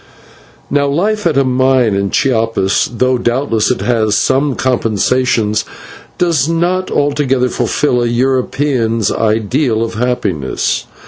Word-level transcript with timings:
Now 0.71 0.87
life 0.87 1.27
at 1.27 1.37
a 1.37 1.43
mine 1.43 1.93
in 1.93 2.09
Chiapas, 2.09 2.89
though 2.97 3.19
doubtless 3.19 3.69
it 3.69 3.81
has 3.81 4.17
some 4.17 4.55
compensations, 4.55 5.63
does 6.17 6.49
not 6.49 6.89
altogether 6.89 7.49
fulfil 7.49 8.01
a 8.01 8.07
European's 8.07 9.11
ideal 9.11 9.83
of 9.83 9.93
happiness. 9.93 10.87